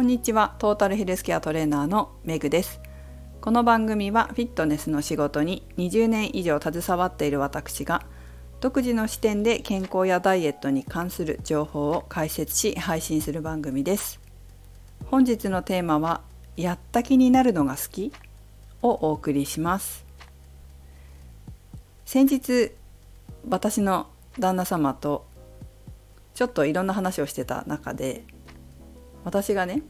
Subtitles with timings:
[0.00, 0.54] こんにちは。
[0.58, 2.80] トータルヘルスケアトレーナーのメグです。
[3.42, 8.06] この番組はフィットネスの仕事に20年以上携わっている私が
[8.62, 14.20] 独自の視点で健康やダイエットに関する情報を解説し配信する番組です。
[15.04, 16.22] 本日のテーマは
[16.56, 18.10] やった気になるのが好き？
[18.80, 20.06] をお送りします。
[22.06, 22.72] 先日
[23.50, 24.06] 私の
[24.38, 25.26] 旦那様と
[26.32, 28.24] ちょっといろんな話をしてた中で
[29.22, 29.82] 私がね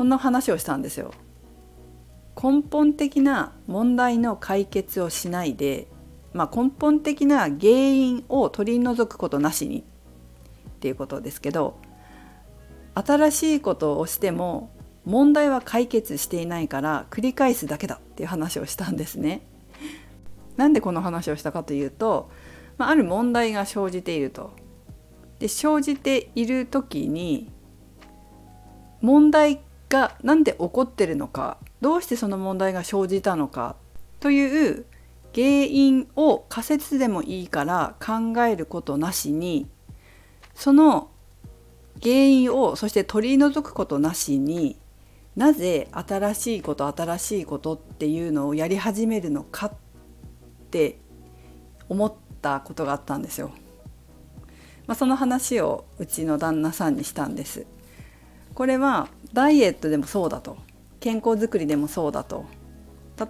[0.00, 1.12] こんな話をしたんですよ。
[2.42, 5.88] 根本的な問題の解決をしないで、
[6.32, 9.82] まあ、根本的な原因を取り除くことなしにっ
[10.80, 11.76] ていうことですけど
[12.94, 14.70] 新しいことをしても
[15.04, 19.42] 問題は解決していないから繰り返すだけだっていう話をしたんですね。
[20.56, 22.30] なんでこの話をしたかというと、
[22.78, 24.52] まあ、ある問題が生じていると。
[25.40, 27.52] で生じている時に
[29.02, 33.76] 問題が何で起こってるのかどうしてその問題が生じたのか
[34.20, 34.86] という
[35.34, 39.68] 原因を仮説でもいいから考えることなしに
[40.54, 41.10] その
[42.02, 44.78] 原因をそして取り除くことなしに
[45.36, 49.72] なぜ新しいこと新しいことっていうのをやり始めるのかっ
[50.70, 50.98] て
[51.88, 53.50] 思ったことがあったんですよ。
[54.86, 57.66] まあ、その話をうちの旦那さんにしたんです。
[58.54, 60.56] これはダイエットでもそうだと。
[61.00, 62.44] 健康づくりでもそうだと。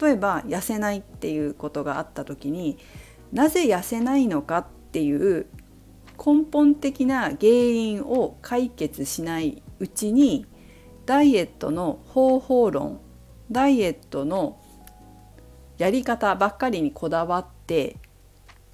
[0.00, 2.78] 例えば痩せないっていうことがあった時に
[3.32, 5.46] なぜ痩せないのかっていう
[6.18, 10.46] 根本的な原因を解決しないうちに
[11.06, 13.00] ダイエットの方法論
[13.50, 14.60] ダイエットの
[15.78, 17.96] やり方ばっかりにこだわって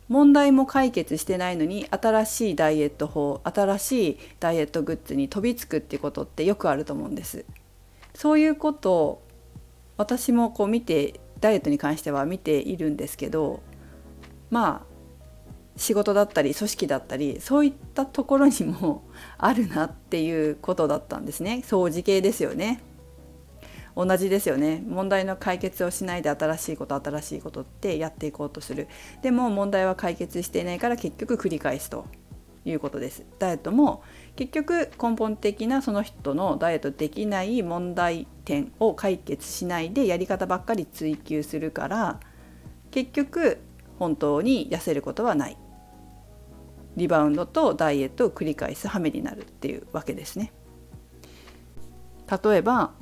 [0.09, 7.45] 問題も解決してないのに新しいダイエット法新しいダイエットグッズに飛びつくっていうことってよくあると思うんです。
[8.15, 9.23] そういうことを
[9.97, 13.61] 私もこう見てダイエットに関しては見ているんですけど
[14.51, 14.95] まあ
[15.77, 19.03] 仕事だったり組織だったりそういったところにも
[19.39, 22.81] あるなっていうことだったんですね掃除系ですよね。
[23.97, 24.83] 同じですよね。
[24.87, 28.89] 問題の解決をしないで新しいこと新しいことってやっていこうとする。
[29.23, 32.07] でも問題は解決していないから結局繰り返すと
[32.65, 33.25] いうことです。
[33.39, 34.03] ダイエットも
[34.37, 42.21] 結局根本的なその人のダイエットできない問題点を解決しないでやり方ばっかり追求するから
[42.91, 43.59] 結局
[43.99, 45.57] 本当に痩せることはない。
[46.97, 50.53] リバウンドとダイエットを繰り返す羽目になるっていうわけですね。
[52.43, 52.93] 例えば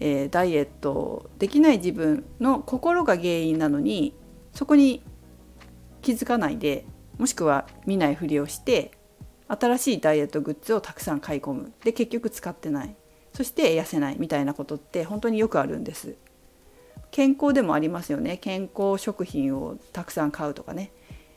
[0.00, 4.14] えー、ダイエットできない自分の心が原因なのに
[4.52, 5.02] そこに
[6.02, 6.86] 気づかないで
[7.18, 8.92] もしくは見ないふりをして
[9.46, 11.72] 新しいダイエットグッズをたくさん買い込む。
[11.84, 12.94] で結局使ってない。
[13.34, 14.16] そして痩せない。
[14.18, 16.14] みたいなことって本当によくあるんです。
[17.10, 18.36] 健康でもありますよね。
[18.36, 20.92] 健康食品をたくさん買うとかね、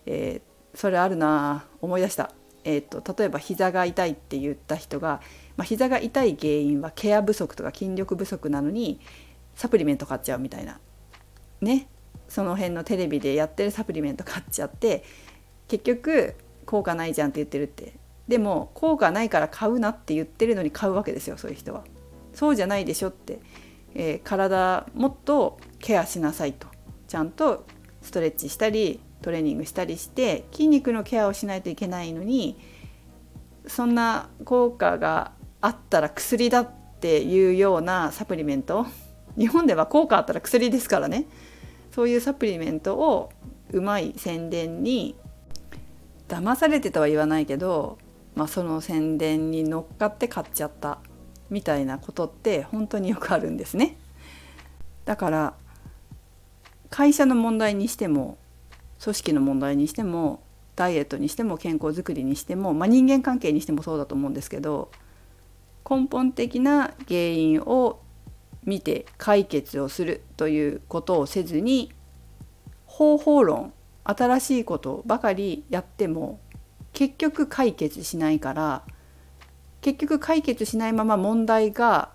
[0.06, 2.32] えー、それあるな思い出した。
[2.64, 5.22] えーと、例えば膝が痛いって言った人が、
[5.58, 9.00] まあ、膝が痛い原因はケア不足とか筋力不足なのに
[9.56, 10.80] サプリメント買っちゃうみたいな。
[11.62, 11.88] ね。
[12.28, 15.04] その辺のテレビでやってるサプリメント買っちゃって
[15.68, 16.36] 結局
[16.66, 17.94] 効果ないじゃんって言ってるって。
[18.28, 21.84] でも効果ないから買うなって言ってるのに買うわけですよそういう人は。
[22.34, 23.40] そうじゃないでしょって、
[23.94, 26.68] えー、体もっとケアしなさいと。
[27.08, 27.66] ちゃんと
[28.02, 32.60] ストレッチしたりトレーニングしたりして筋肉のケアをしないといけないのに
[33.66, 36.70] そんな効果があったら薬だっ
[37.00, 38.86] ていうようなサプリメント
[39.38, 41.26] 日本では効果あったら薬ですからね
[41.92, 43.32] そういうサプリメントを
[43.72, 45.16] うまい宣伝に
[46.28, 47.98] 騙されてとは言わないけど、
[48.36, 51.00] まあ、その宣伝に乗っかって買っちゃった
[51.50, 53.98] みたいなことって本当によくあるんですね。
[55.06, 55.54] だから
[56.90, 58.38] 会社の問題にしても
[59.04, 60.42] 組織の問題にしても
[60.78, 64.90] ダイエットにしても健康づくりにしても、まあ、人間関係にしてもそうだと思うんですけど
[65.88, 68.00] 根本的な原因を
[68.64, 71.92] 見て解決をするということをせずに
[72.86, 73.74] 方法論
[74.06, 76.40] 新しいことばかりやっても
[76.94, 78.84] 結局解決しないから
[79.82, 82.12] 結局解決しないまま問題が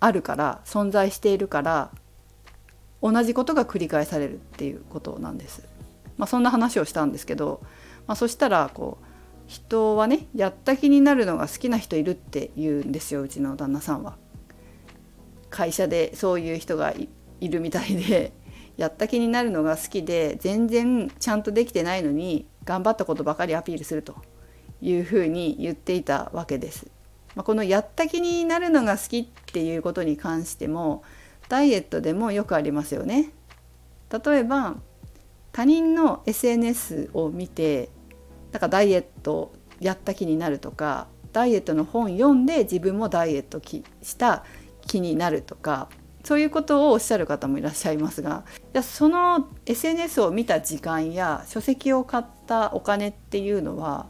[0.00, 1.90] あるから存在しているから
[3.00, 5.77] 同じことが繰り返されるっていうことなんです。
[6.18, 7.62] まあ、そんな話をしたんですけど、
[8.06, 9.04] まあ、そしたらこう
[9.46, 14.16] 人はねやった気になるのが好きな人いるって言うんですようちの旦那さんは。
[15.50, 16.94] 会社でそういう人が
[17.40, 18.32] いるみたいで
[18.76, 24.16] やった気になるのが好きで全然ちゃんとできてないのに頑張ったことばかりアピールすると
[24.82, 26.86] いうふうに言っていたわけです。
[27.34, 31.02] まあ、このやった気になるのが好きっていうことに関しても
[31.48, 33.32] ダイエットでもよくありますよね。
[34.10, 34.76] 例えば
[35.52, 37.90] 他人の SNS を見て
[38.52, 43.60] なんかダイエットやった気になるとかダイエットの本読んで自分もダイエット
[44.02, 44.44] した
[44.86, 45.88] 気になるとか
[46.24, 54.06] そういうことをおっしゃる方もいらっしゃいますがいやその SNS を見た時間や書籍を買ったお金っていうのは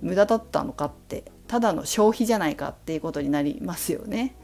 [0.00, 4.36] 無駄だったのかってただの消費じゃないかっていうことになりますよね。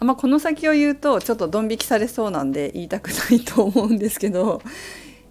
[0.00, 4.60] まあ、この先を言うとちょっとドン引きされそうなんで言いたくないと思うんですけど、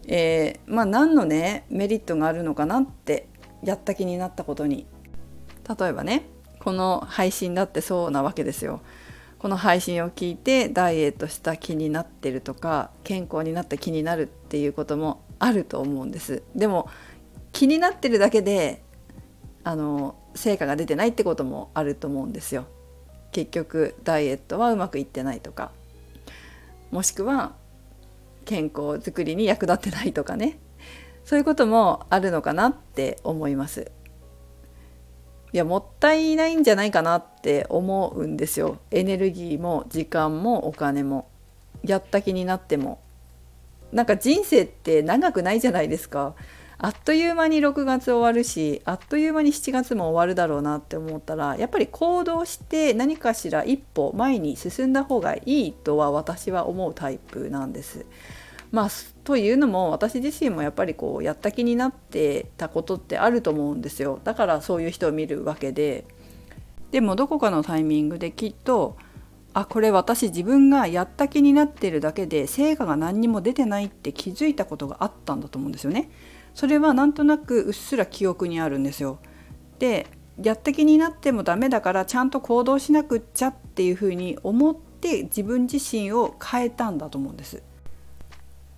[0.08, 3.28] えー、まあ何のねメリットがあるのかなって
[3.64, 4.86] やった気になったことに
[5.80, 6.26] 例えばね
[6.60, 8.82] この配信だってそうなわけですよ。
[9.38, 16.44] この配信を聞いてダイエットした気になってるとか健康になった気になるっていうこともあると思うんです。
[16.56, 16.90] でも
[17.52, 18.82] 気になってるだけで
[19.66, 22.66] あの成果が出てないってこともあると思うんですよ。
[23.34, 25.72] 結局ダイエットはうまくいってないとか
[26.92, 27.54] もしくは
[28.44, 30.60] 健康づくりに役立ってないとかね
[31.26, 33.92] そういうこともあるのかなって思います。
[35.54, 38.80] いやもったいないんじゃないかなって思うんですよ。
[38.90, 41.28] エネルギーも時間もお金も
[41.84, 43.00] やった気になっても
[43.92, 46.34] なんか人生って長くないじゃないですか。
[46.84, 58.06] あっという間に6月終わるしあっという間に7月も終わるだろうなって思ったらやっぱり行動して何かしら一歩前に進んだ方がいいとは私は思うタイプなんです。
[58.74, 58.90] まあ、
[59.24, 66.06] というのも私自身もやっぱりこうやった気になってたことってあると思うんですよだからそういう人を見るわけで
[66.90, 68.98] でもどこかのタイミングできっと
[69.54, 76.10] あこれ私自分がやった気になってるだけで成果が何にも出てないって気づいたことがあったんだと思うんですよね。
[76.54, 79.20] それはなんとなくうっすら記憶にあるんですよ。
[79.80, 80.08] で
[80.42, 87.62] やった気になってもダメだからちゃんと行動しなくっちゃっていうふうに思って自分自身を変えたんだと思うんです。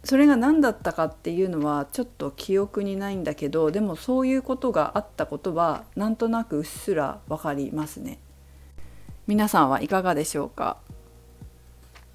[0.03, 8.19] それが何だったかっていうのはちょっと記憶にないんだけどでもそういうことがあったことはなんとなくうっすら分かりますね。
[9.25, 10.77] 皆さんはいかがでしょうか？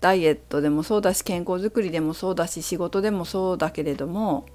[0.00, 4.46] ダイエットでもそうだし健康づくりでもそうだし仕事でもそうだけれども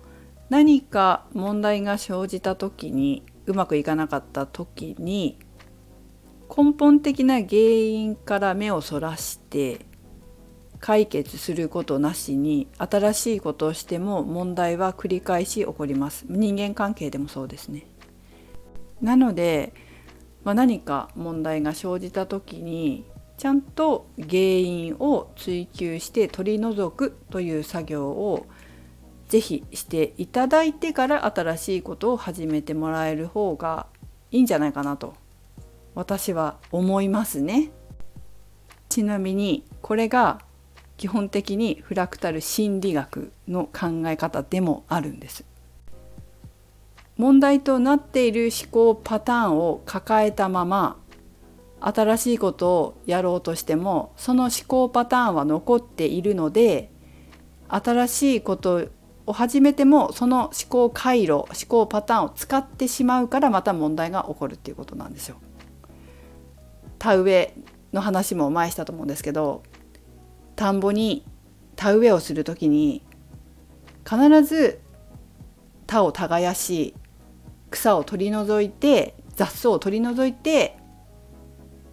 [0.50, 5.38] 何か問題が生じた時にうまくいかなかった時に
[6.56, 9.86] 根本的な原因から目をそらして
[10.80, 16.26] 解決することなしに新しいことをしても問題は繰り返し起こります。
[16.30, 17.88] 人間関係でもそうですね。
[19.02, 19.74] なので、
[20.44, 23.06] まあ、何か問題が生じた時に
[23.38, 28.46] ちゃんと原因を追求して取り除くという作業を
[29.36, 33.88] 是非していただいてから新しいことを始めてもらえる方が
[34.32, 35.14] いいんじゃないかなと
[35.94, 37.72] 私は思いますね。
[38.90, 40.42] ちなみにこれが
[40.98, 45.44] 基本的にフラクタル心理学の考え方でもあるんです。
[47.18, 50.98] 問題となっている思考パターンを抱えたまま
[51.80, 56.92] 新しいことをやろうとしてもその思考パターンは残っているので
[57.70, 58.90] 新しいこと
[59.25, 65.38] を始めてもその思考回路思考パターンを使ってしまうからまた問題が起こるっていうことなんですよ。
[67.00, 67.53] 田植え
[67.94, 69.63] の話も前したと思うんですけど
[70.55, 71.25] 田んぼに
[71.75, 73.03] 田植えをする時に
[74.10, 74.79] 必ず
[75.88, 76.96] 田を耕し
[77.70, 80.77] 草を取り除いて雑草を取り除いて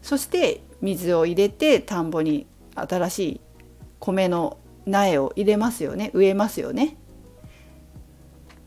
[0.01, 3.41] そして水を入れて田んぼに新しい
[3.99, 6.97] 米の苗を入れますよね植えますよね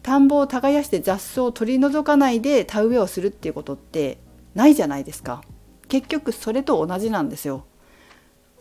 [0.06, 4.20] 田んぼを耕して雑草を取り除かないで田植えをするっていうことって
[4.54, 5.42] ないじゃないですか。
[5.88, 7.66] 結局それと同じなんですよ。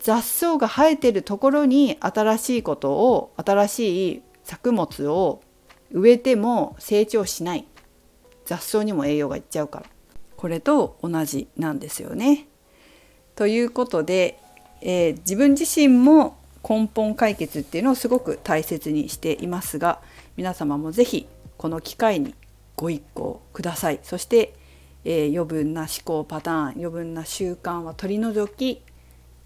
[0.01, 5.43] 雑草が生えてるところに新しいことを新しい作物を
[5.93, 7.67] 植えても成長しない。
[8.47, 9.87] 雑草にも栄養がいっちゃうから。
[10.39, 12.47] これと同じなんですよね。
[13.35, 14.39] ということで、
[14.81, 20.01] えー、自分自身も根本解決っていうのをすごく大切にしていますが
[20.39, 21.27] 皆様も是非
[21.65, 22.35] この機会に
[22.77, 24.53] ご一行くださいそして、
[25.03, 28.83] えー、余分な思考パターン余分な習慣は取り除き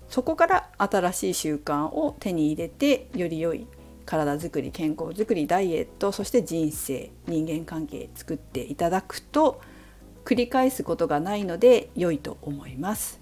[0.08, 3.68] そこから新しい習慣を手に入れてより良い
[4.04, 9.60] 体づくり健康づくりダイエットそして人生人間関係作っていただくと
[10.25, 13.20] 繰り返すことがないので良いと思います。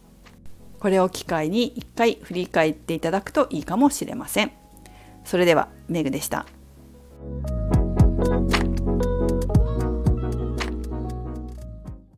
[0.80, 4.52] これを機会に一回振り返っていただくといいかもしれません。
[5.26, 6.46] それではメグでした。